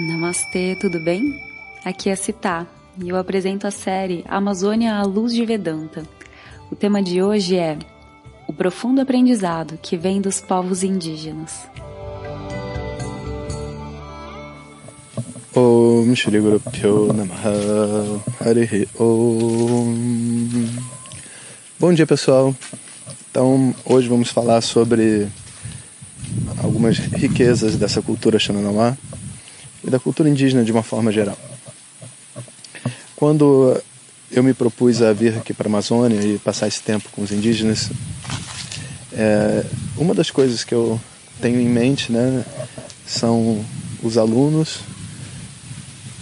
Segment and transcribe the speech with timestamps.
[0.00, 1.38] Namastê, tudo bem?
[1.84, 2.66] Aqui é Citá
[3.02, 6.04] e eu apresento a série Amazônia à Luz de Vedanta.
[6.70, 7.78] O tema de hoje é
[8.46, 11.68] o profundo aprendizado que vem dos povos indígenas.
[15.54, 17.52] Om Shri Guru Pyo Namaha
[18.98, 19.94] Om
[21.78, 22.54] Bom dia pessoal,
[23.30, 25.28] então hoje vamos falar sobre
[26.62, 28.96] algumas riquezas dessa cultura Xananamá
[29.84, 31.38] e da cultura indígena de uma forma geral.
[33.16, 33.80] Quando
[34.30, 37.32] eu me propus a vir aqui para a Amazônia e passar esse tempo com os
[37.32, 37.90] indígenas,
[39.12, 39.64] é,
[39.96, 41.00] uma das coisas que eu
[41.40, 42.44] tenho em mente né,
[43.06, 43.64] são
[44.02, 44.80] os alunos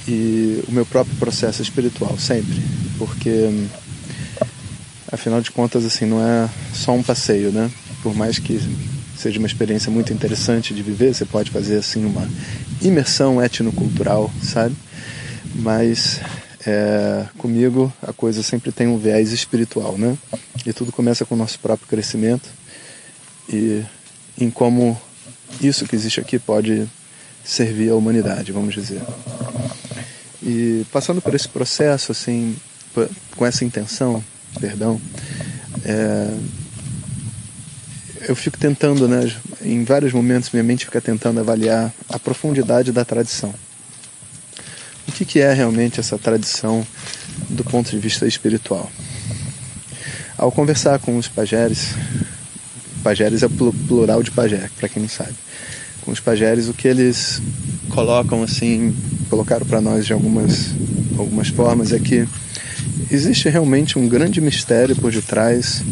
[0.09, 2.63] e o meu próprio processo espiritual, sempre.
[2.97, 3.69] Porque,
[5.13, 7.71] afinal de contas, assim, não é só um passeio, né?
[8.03, 8.59] Por mais que
[9.19, 12.27] seja uma experiência muito interessante de viver, você pode fazer, assim, uma
[12.81, 14.77] imersão etnocultural, sabe?
[15.57, 16.21] Mas
[16.65, 20.17] é, comigo a coisa sempre tem um viés espiritual, né?
[20.65, 22.49] E tudo começa com o nosso próprio crescimento
[23.49, 23.83] e
[24.39, 25.01] em como
[25.61, 26.89] isso que existe aqui pode
[27.43, 29.01] servir à humanidade, vamos dizer.
[30.43, 32.55] E passando por esse processo, assim,
[33.37, 34.23] com essa intenção,
[34.61, 35.01] perdão,
[35.85, 36.35] é,
[38.29, 43.03] eu fico tentando, né, em vários momentos minha mente fica tentando avaliar a profundidade da
[43.03, 43.55] tradição.
[45.09, 46.87] O que, que é realmente essa tradição
[47.49, 48.93] do ponto de vista espiritual?
[50.37, 51.95] Ao conversar com os pajeres,
[53.03, 55.35] pajeres é plural de pajé, para quem não sabe,
[56.03, 57.41] com os pajeres, o que eles
[57.89, 58.95] colocam assim,
[59.31, 60.67] colocaram para nós de algumas,
[61.17, 62.29] algumas formas é que
[63.11, 65.83] existe realmente um grande mistério por detrás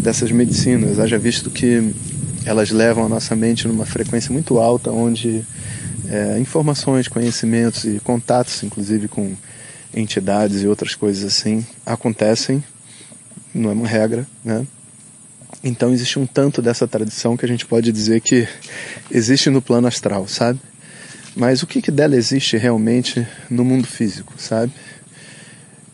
[0.00, 1.94] dessas medicinas, haja visto que
[2.44, 5.44] elas levam a nossa mente numa frequência muito alta, onde
[6.08, 9.34] é, informações, conhecimentos e contatos, inclusive com
[9.94, 12.62] entidades e outras coisas assim, acontecem,
[13.54, 14.66] não é uma regra, né?
[15.62, 18.48] Então existe um tanto dessa tradição que a gente pode dizer que
[19.10, 20.58] existe no plano astral, sabe?
[21.36, 24.72] Mas o que, que dela existe realmente no mundo físico, sabe?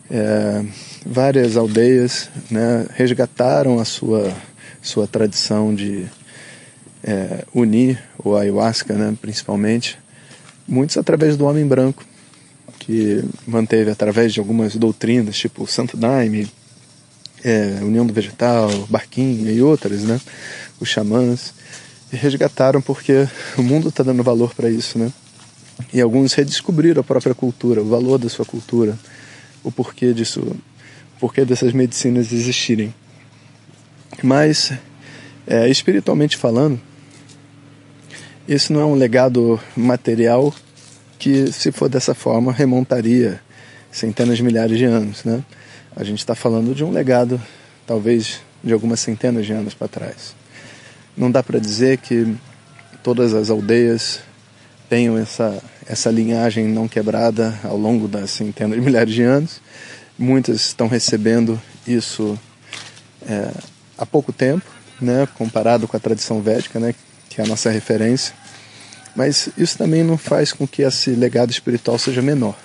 [0.09, 0.63] É,
[1.05, 4.33] várias aldeias né, resgataram a sua,
[4.81, 6.05] sua tradição de
[7.03, 9.97] é, unir o ayahuasca, né, principalmente,
[10.67, 12.05] muitos através do homem branco,
[12.79, 16.49] que manteve através de algumas doutrinas, tipo Santo Daime,
[17.43, 20.19] é, União do Vegetal, Barquinha e outras, né,
[20.79, 21.53] os xamãs,
[22.11, 25.11] e resgataram porque o mundo está dando valor para isso, né?
[25.93, 28.97] E alguns redescobriram a própria cultura, o valor da sua cultura,
[29.67, 30.55] o porquê disso
[31.19, 32.93] porquê dessas medicinas existirem.
[34.23, 34.71] Mas,
[35.45, 36.79] é, espiritualmente falando,
[38.47, 40.53] isso não é um legado material
[41.19, 43.41] que, se for dessa forma, remontaria
[43.91, 45.23] centenas de milhares de anos.
[45.23, 45.43] Né?
[45.95, 47.41] A gente está falando de um legado,
[47.85, 50.35] talvez, de algumas centenas de anos para trás.
[51.15, 52.35] Não dá para dizer que
[53.03, 54.21] todas as aldeias
[54.89, 59.61] tenham essa, essa linhagem não quebrada ao longo das centenas de milhares de anos,
[60.19, 62.39] Muitas estão recebendo isso
[63.29, 63.51] é,
[63.95, 64.65] há pouco tempo,
[64.99, 66.95] né, comparado com a tradição védica, né,
[67.29, 68.33] que é a nossa referência.
[69.15, 72.57] Mas isso também não faz com que esse legado espiritual seja menor.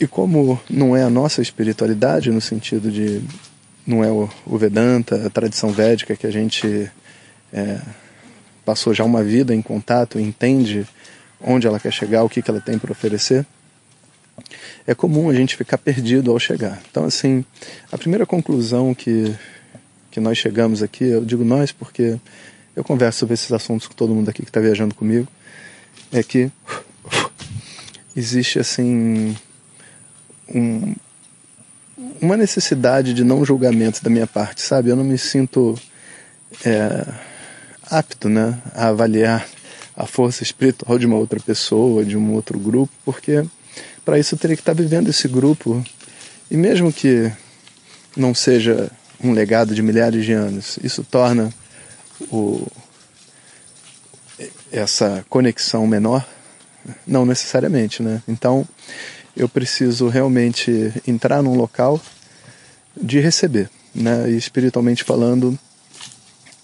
[0.00, 3.22] E como não é a nossa espiritualidade, no sentido de
[3.86, 6.90] não é o, o Vedanta, a tradição védica que a gente
[7.52, 7.78] é,
[8.64, 10.86] passou já uma vida em contato, entende
[11.40, 13.46] onde ela quer chegar, o que, que ela tem para oferecer,
[14.86, 16.80] é comum a gente ficar perdido ao chegar.
[16.90, 17.44] Então, assim,
[17.92, 19.34] a primeira conclusão que,
[20.10, 22.18] que nós chegamos aqui, eu digo nós porque
[22.74, 25.28] eu converso sobre esses assuntos com todo mundo aqui que está viajando comigo,
[26.12, 26.50] é que
[28.16, 29.36] existe, assim,
[30.52, 30.94] um,
[32.20, 34.90] uma necessidade de não julgamento da minha parte, sabe?
[34.90, 35.78] Eu não me sinto
[36.64, 37.06] é,
[37.98, 39.46] apto né, a avaliar
[39.96, 43.44] a força espiritual de uma outra pessoa, de um outro grupo, porque
[44.04, 45.82] para isso eu teria que estar vivendo esse grupo.
[46.50, 47.32] E mesmo que
[48.16, 48.90] não seja
[49.22, 51.52] um legado de milhares de anos, isso torna
[52.30, 52.66] o,
[54.70, 56.26] essa conexão menor?
[57.06, 58.22] Não necessariamente, né?
[58.28, 58.66] Então
[59.36, 62.00] eu preciso realmente entrar num local
[63.00, 64.30] de receber, né?
[64.30, 65.58] E espiritualmente falando,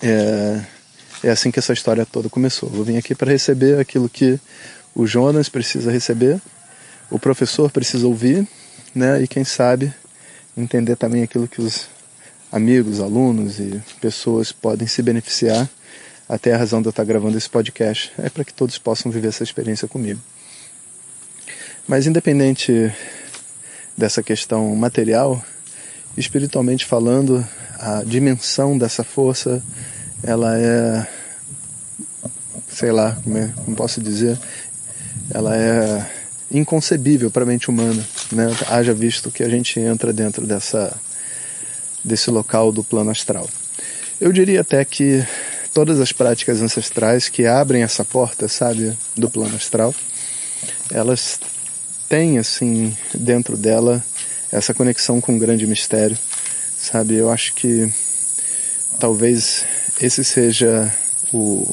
[0.03, 0.61] é,
[1.23, 2.71] é assim que essa história toda começou.
[2.75, 4.39] Eu vim aqui para receber aquilo que
[4.95, 6.41] o Jonas precisa receber
[7.11, 8.47] o professor precisa ouvir,
[8.95, 9.21] né?
[9.21, 9.93] E quem sabe
[10.57, 11.89] entender também aquilo que os
[12.53, 15.69] amigos, alunos e pessoas podem se beneficiar.
[16.29, 19.29] Até a razão de eu estar gravando esse podcast é para que todos possam viver
[19.29, 20.21] essa experiência comigo.
[21.89, 22.93] Mas independente
[23.99, 25.45] dessa questão material,
[26.17, 27.45] espiritualmente falando,
[27.81, 29.61] a dimensão dessa força,
[30.23, 31.07] ela é,
[32.69, 34.39] sei lá, como, é, como posso dizer,
[35.33, 36.07] ela é
[36.51, 38.47] inconcebível para a mente humana, né?
[38.69, 40.95] Haja visto que a gente entra dentro dessa
[42.03, 43.49] desse local do plano astral.
[44.21, 45.25] Eu diria até que
[45.73, 49.95] todas as práticas ancestrais que abrem essa porta, sabe, do plano astral,
[50.91, 51.39] elas
[52.09, 54.03] têm assim dentro dela
[54.51, 56.19] essa conexão com um grande mistério,
[56.77, 57.15] sabe?
[57.15, 57.93] Eu acho que
[59.01, 59.65] talvez
[60.01, 60.95] esse seja
[61.33, 61.67] o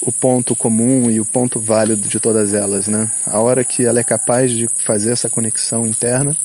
[0.00, 3.10] o ponto comum e o ponto válido de todas elas, né?
[3.26, 6.36] A hora que ela é capaz de fazer essa conexão interna,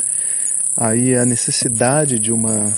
[0.75, 2.73] aí a necessidade de uma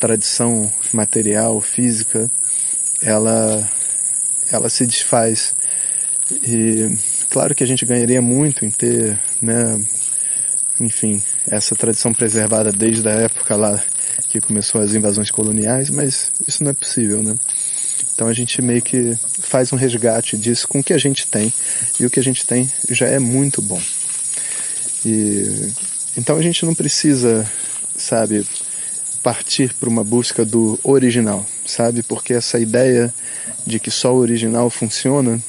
[0.00, 2.28] tradição material, física,
[3.00, 3.70] ela
[4.50, 5.54] ela se desfaz.
[6.42, 6.98] E
[7.30, 9.80] claro que a gente ganharia muito em ter, né,
[10.80, 13.80] enfim, essa tradição preservada desde a época lá
[14.28, 17.36] que começou as invasões coloniais, mas isso não é possível, né?
[18.14, 21.52] Então a gente meio que faz um resgate disso com o que a gente tem.
[21.98, 23.80] E o que a gente tem já é muito bom.
[25.04, 25.72] E
[26.16, 27.48] então a gente não precisa,
[27.96, 28.46] sabe,
[29.22, 32.02] partir para uma busca do original, sabe?
[32.02, 33.12] Porque essa ideia
[33.66, 35.42] de que só o original funciona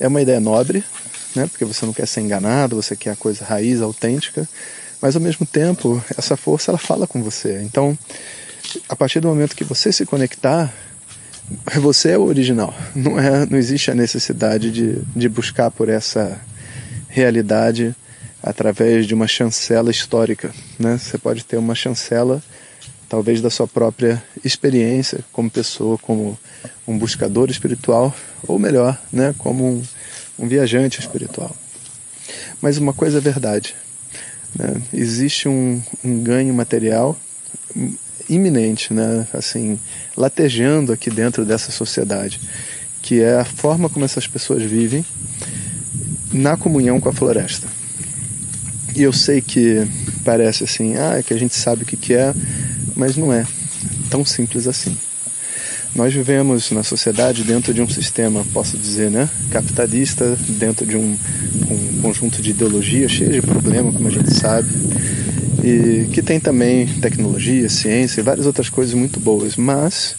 [0.00, 0.82] é uma ideia nobre,
[1.34, 1.46] né?
[1.46, 4.48] Porque você não quer ser enganado, você quer a coisa raiz, autêntica,
[5.04, 7.60] mas ao mesmo tempo essa força ela fala com você.
[7.60, 7.96] Então,
[8.88, 10.72] a partir do momento que você se conectar
[11.74, 12.74] você é o original.
[12.96, 16.40] Não, é, não existe a necessidade de, de buscar por essa
[17.06, 17.94] realidade
[18.42, 20.50] através de uma chancela histórica.
[20.78, 20.96] Né?
[20.96, 22.42] Você pode ter uma chancela,
[23.06, 26.38] talvez, da sua própria experiência como pessoa, como
[26.88, 28.14] um buscador espiritual,
[28.48, 29.34] ou melhor, né?
[29.36, 29.82] como um,
[30.38, 31.54] um viajante espiritual.
[32.62, 33.76] Mas uma coisa é verdade:
[34.56, 34.80] né?
[34.92, 37.18] existe um, um ganho material
[38.28, 39.26] iminente, né?
[39.32, 39.78] Assim,
[40.16, 42.40] latejando aqui dentro dessa sociedade,
[43.02, 45.04] que é a forma como essas pessoas vivem
[46.32, 47.68] na comunhão com a floresta.
[48.96, 49.86] E eu sei que
[50.24, 52.32] parece assim, ah, é que a gente sabe o que, que é,
[52.94, 53.46] mas não é
[54.08, 54.96] tão simples assim.
[55.94, 61.16] Nós vivemos na sociedade dentro de um sistema, posso dizer, né, capitalista, dentro de um,
[61.70, 64.68] um conjunto de ideologias cheio de problemas, como a gente sabe,
[65.62, 70.16] e que tem também tecnologia, ciência e várias outras coisas muito boas, mas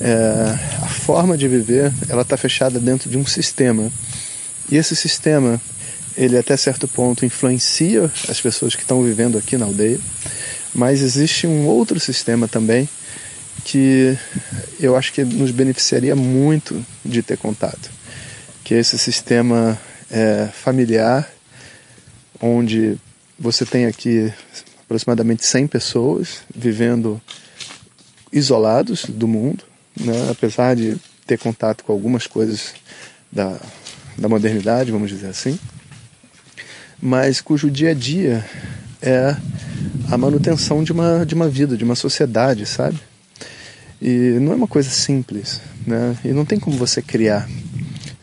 [0.00, 3.90] é, a forma de viver ela está fechada dentro de um sistema.
[4.70, 5.60] E esse sistema
[6.16, 9.98] ele até certo ponto influencia as pessoas que estão vivendo aqui na aldeia,
[10.72, 12.88] mas existe um outro sistema também
[13.64, 14.16] que
[14.78, 17.90] eu acho que nos beneficiaria muito de ter contato,
[18.64, 19.78] que é esse sistema
[20.10, 21.30] é, familiar,
[22.40, 22.98] onde
[23.38, 24.32] você tem aqui
[24.82, 27.20] aproximadamente 100 pessoas vivendo
[28.32, 29.64] isolados do mundo,
[29.98, 30.28] né?
[30.30, 30.96] apesar de
[31.26, 32.74] ter contato com algumas coisas
[33.30, 33.58] da,
[34.18, 35.58] da modernidade, vamos dizer assim,
[37.00, 38.44] mas cujo dia a dia
[39.00, 39.36] é
[40.10, 42.98] a manutenção de uma, de uma vida, de uma sociedade, sabe?
[44.00, 46.16] E não é uma coisa simples, né?
[46.24, 47.48] E não tem como você criar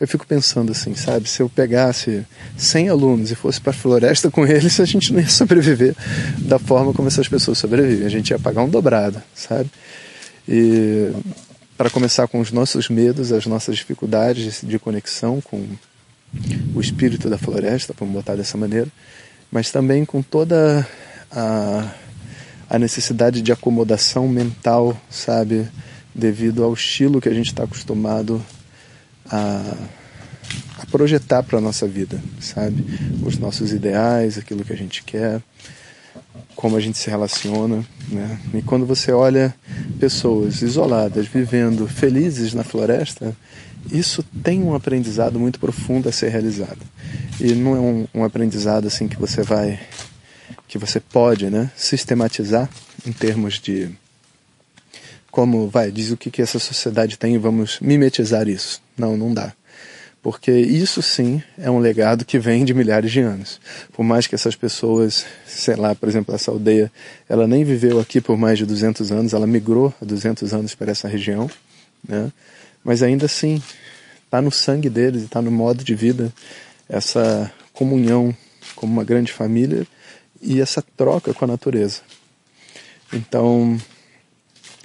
[0.00, 1.28] eu fico pensando assim, sabe?
[1.28, 2.24] Se eu pegasse
[2.56, 5.94] 100 alunos e fosse para a floresta com eles, a gente não ia sobreviver
[6.38, 8.06] da forma como essas pessoas sobrevivem.
[8.06, 9.68] A gente ia pagar um dobrado, sabe?
[10.48, 11.10] E
[11.76, 15.66] para começar com os nossos medos, as nossas dificuldades de conexão com
[16.74, 18.88] o espírito da floresta, vamos botar dessa maneira,
[19.50, 20.86] mas também com toda
[21.30, 21.90] a,
[22.68, 25.68] a necessidade de acomodação mental, sabe?
[26.14, 28.44] Devido ao estilo que a gente está acostumado
[29.30, 29.74] a,
[30.78, 32.84] a projetar para a nossa vida, sabe?
[33.24, 35.40] Os nossos ideais, aquilo que a gente quer,
[36.54, 38.38] como a gente se relaciona, né?
[38.52, 39.54] E quando você olha
[40.00, 43.34] pessoas isoladas, vivendo felizes na floresta,
[43.92, 46.80] isso tem um aprendizado muito profundo a ser realizado.
[47.40, 49.78] E não é um, um aprendizado assim que você vai,
[50.68, 52.68] que você pode, né, sistematizar
[53.06, 53.90] em termos de
[55.30, 58.80] como, vai, diz o que, que essa sociedade tem e vamos mimetizar isso.
[58.96, 59.52] Não, não dá.
[60.22, 63.60] Porque isso sim é um legado que vem de milhares de anos.
[63.92, 66.90] Por mais que essas pessoas, sei lá, por exemplo, essa aldeia,
[67.28, 70.90] ela nem viveu aqui por mais de 200 anos, ela migrou há 200 anos para
[70.90, 71.48] essa região,
[72.06, 72.32] né?
[72.82, 73.62] Mas ainda assim,
[74.24, 76.32] está no sangue deles, está no modo de vida
[76.88, 78.34] essa comunhão
[78.74, 79.86] como uma grande família
[80.40, 82.00] e essa troca com a natureza.
[83.12, 83.78] Então,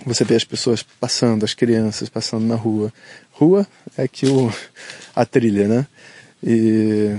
[0.06, 2.92] você vê as pessoas passando, as crianças passando na rua.
[3.32, 3.68] Rua
[3.98, 4.52] é que o,
[5.16, 5.88] a trilha, né?
[6.44, 7.16] E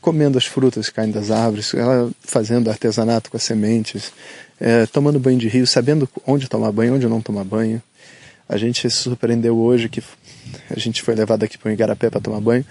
[0.00, 4.12] comendo as frutas caem das árvores, ela fazendo artesanato com as sementes,
[4.60, 7.82] é, tomando banho de rio, sabendo onde tomar banho, onde não tomar banho.
[8.48, 10.02] A gente se surpreendeu hoje que
[10.70, 12.64] a gente foi levado aqui para o Igarapé para tomar banho.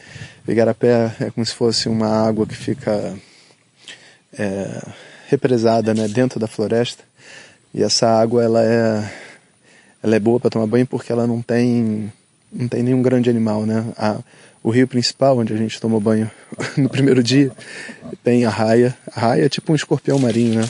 [0.47, 3.15] O Igarapé é como se fosse uma água que fica
[4.37, 4.81] é,
[5.27, 7.03] represada né, dentro da floresta.
[7.73, 9.11] E essa água ela é,
[10.01, 12.11] ela é boa para tomar banho porque ela não tem,
[12.51, 13.65] não tem nenhum grande animal.
[13.65, 13.85] Né?
[13.97, 14.19] A,
[14.63, 16.29] o rio principal, onde a gente tomou banho
[16.77, 17.51] no primeiro dia,
[18.23, 18.97] tem a raia.
[19.15, 20.69] A raia é tipo um escorpião marinho, né?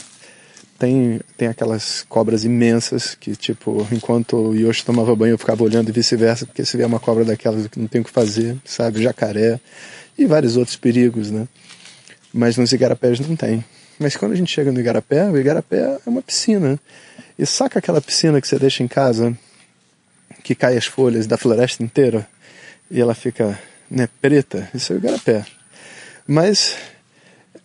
[0.77, 5.89] Tem, tem aquelas cobras imensas que, tipo, enquanto o Yoshi tomava banho eu ficava olhando
[5.89, 9.01] e vice-versa, porque se vier uma cobra daquelas não tem o que fazer, sabe?
[9.01, 9.59] Jacaré
[10.15, 11.47] e vários outros perigos, né?
[12.37, 13.65] Mas nos igarapés não tem.
[13.97, 16.79] Mas quando a gente chega no igarapé, o igarapé é uma piscina.
[17.37, 19.35] E saca aquela piscina que você deixa em casa,
[20.43, 22.27] que cai as folhas da floresta inteira
[22.91, 24.69] e ela fica né, preta?
[24.71, 25.43] Isso é o igarapé.
[26.27, 26.75] Mas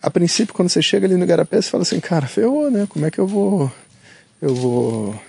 [0.01, 2.87] a princípio, quando você chega ali no Igarapé, você fala assim, cara, ferrou, né?
[2.89, 3.71] Como é que eu vou.
[4.41, 5.21] Eu vou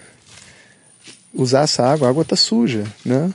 [1.35, 2.09] usar essa água?
[2.09, 3.33] A água tá suja, né?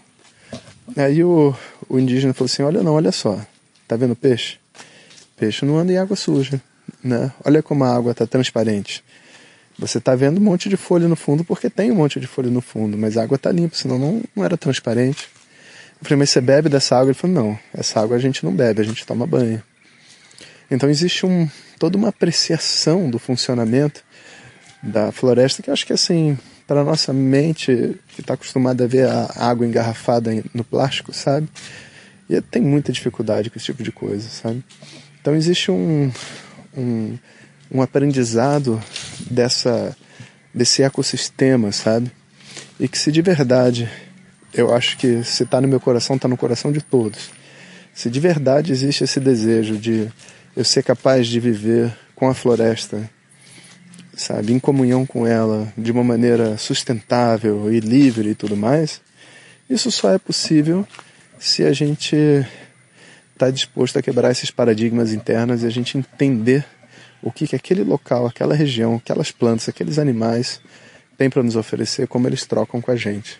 [0.97, 1.55] Aí o,
[1.87, 3.39] o indígena falou assim: olha, não, olha só,
[3.87, 4.57] tá vendo peixe?
[5.39, 6.61] Peixe não anda em água suja,
[7.03, 7.31] né?
[7.45, 9.03] Olha como a água tá transparente.
[9.77, 12.51] Você tá vendo um monte de folha no fundo porque tem um monte de folha
[12.51, 15.29] no fundo, mas a água tá limpa, senão não, não era transparente.
[16.01, 17.11] Eu falei, mas você bebe dessa água?
[17.11, 19.63] Ele falou, não, essa água a gente não bebe, a gente toma banho.
[20.69, 24.03] Então existe um, toda uma apreciação do funcionamento
[24.83, 29.07] da floresta que eu acho que assim, para nossa mente que está acostumada a ver
[29.07, 31.47] a água engarrafada no plástico, sabe?
[32.29, 34.63] E tem muita dificuldade com esse tipo de coisa, sabe?
[35.21, 36.11] Então existe um,
[36.75, 37.17] um,
[37.71, 38.81] um aprendizado
[39.29, 39.95] dessa,
[40.53, 42.11] desse ecossistema, sabe?
[42.79, 43.89] E que se de verdade,
[44.53, 47.31] eu acho que se está no meu coração, está no coração de todos.
[47.93, 50.07] Se de verdade existe esse desejo de
[50.55, 53.09] eu ser capaz de viver com a floresta,
[54.15, 59.01] sabe, em comunhão com ela, de uma maneira sustentável e livre e tudo mais,
[59.69, 60.87] isso só é possível
[61.37, 62.15] se a gente
[63.39, 66.65] está disposto a quebrar esses paradigmas internos e a gente entender
[67.21, 70.59] o que, que aquele local, aquela região, aquelas plantas, aqueles animais
[71.17, 73.39] têm para nos oferecer, como eles trocam com a gente.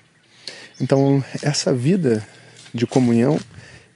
[0.79, 2.25] Então, essa vida
[2.74, 3.38] de comunhão,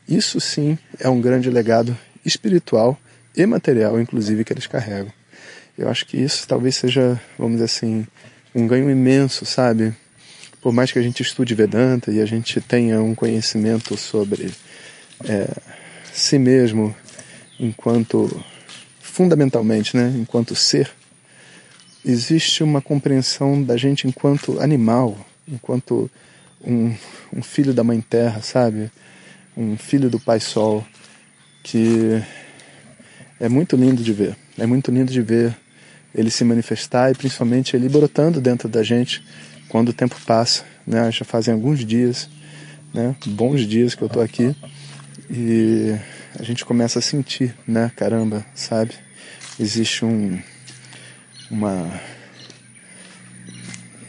[0.07, 2.99] isso sim é um grande legado espiritual
[3.35, 5.11] e material, inclusive, que eles carregam.
[5.77, 8.05] Eu acho que isso talvez seja, vamos dizer assim,
[8.53, 9.95] um ganho imenso, sabe?
[10.61, 14.51] Por mais que a gente estude Vedanta e a gente tenha um conhecimento sobre
[15.25, 15.47] é,
[16.13, 16.95] si mesmo
[17.59, 18.29] enquanto,
[19.01, 20.91] fundamentalmente, né, enquanto ser,
[22.05, 25.17] existe uma compreensão da gente enquanto animal,
[25.47, 26.09] enquanto
[26.63, 26.95] um,
[27.35, 28.91] um filho da Mãe Terra, sabe?
[29.57, 30.85] Um filho do Pai Sol,
[31.63, 32.21] que
[33.39, 34.35] é muito lindo de ver.
[34.57, 35.55] É muito lindo de ver
[36.13, 39.23] ele se manifestar e principalmente ele brotando dentro da gente
[39.67, 40.63] quando o tempo passa.
[40.85, 41.11] Né?
[41.11, 42.29] Já fazem alguns dias,
[42.93, 43.15] né?
[43.25, 44.55] bons dias que eu estou aqui
[45.35, 45.97] e
[46.39, 47.91] a gente começa a sentir, né?
[47.95, 48.91] Caramba, sabe?
[49.59, 50.39] Existe um,
[51.49, 51.99] uma,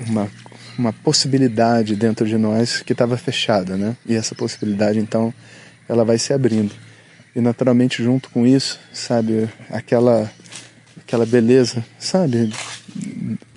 [0.07, 0.31] uma,
[0.79, 3.97] uma possibilidade dentro de nós que estava fechada, né?
[4.05, 5.33] E essa possibilidade, então,
[5.89, 6.75] ela vai se abrindo
[7.35, 10.31] e naturalmente junto com isso, sabe, aquela
[10.97, 12.53] aquela beleza, sabe,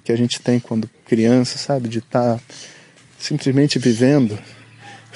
[0.04, 2.42] que a gente tem quando criança, sabe, de estar tá
[3.20, 4.38] simplesmente vivendo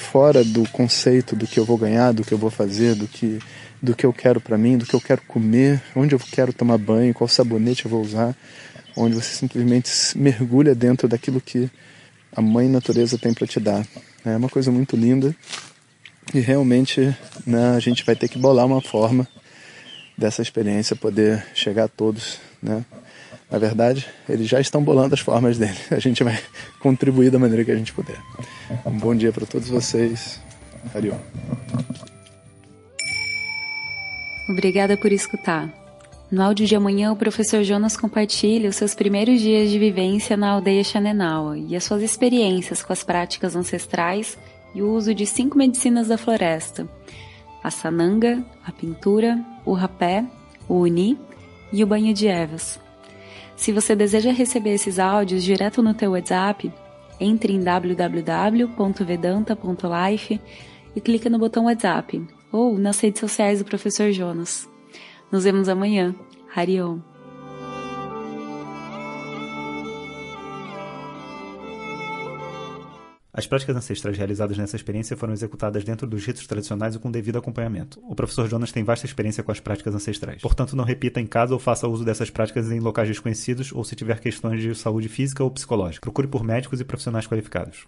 [0.02, 3.40] fora do conceito do que eu vou ganhar, do que eu vou fazer, do que
[3.82, 6.78] do que eu quero para mim, do que eu quero comer, onde eu quero tomar
[6.78, 8.36] banho, qual sabonete eu vou usar,
[8.96, 11.68] onde você simplesmente mergulha dentro daquilo que
[12.32, 13.86] a mãe natureza tem para te dar.
[14.24, 15.36] É uma coisa muito linda
[16.34, 17.16] e realmente
[17.46, 19.28] né, a gente vai ter que bolar uma forma
[20.16, 22.40] dessa experiência poder chegar a todos.
[22.62, 22.86] Né?
[23.52, 25.78] Na verdade, eles já estão bolando as formas dele.
[25.92, 26.40] A gente vai
[26.80, 28.18] contribuir da maneira que a gente puder.
[28.86, 30.40] Um bom dia para todos vocês.
[30.96, 31.14] Ariô.
[34.50, 35.70] Obrigada por escutar.
[36.32, 40.52] No áudio de amanhã, o professor Jonas compartilha os seus primeiros dias de vivência na
[40.52, 44.38] aldeia Xanenawa e as suas experiências com as práticas ancestrais
[44.74, 46.88] e o uso de cinco medicinas da floresta:
[47.62, 50.24] a sananga, a pintura, o rapé,
[50.70, 51.20] o uni
[51.74, 52.80] e o banho de ervas.
[53.62, 56.74] Se você deseja receber esses áudios direto no teu WhatsApp,
[57.20, 60.42] entre em www.vedanta.life
[60.96, 64.68] e clique no botão WhatsApp ou nas redes sociais do Professor Jonas.
[65.32, 66.16] Nos vemos amanhã.
[66.56, 67.11] Harion.
[73.34, 77.38] As práticas ancestrais realizadas nessa experiência foram executadas dentro dos ritos tradicionais e com devido
[77.38, 78.02] acompanhamento.
[78.04, 80.42] O professor Jonas tem vasta experiência com as práticas ancestrais.
[80.42, 83.96] Portanto, não repita em casa ou faça uso dessas práticas em locais desconhecidos ou se
[83.96, 86.02] tiver questões de saúde física ou psicológica.
[86.02, 87.86] Procure por médicos e profissionais qualificados.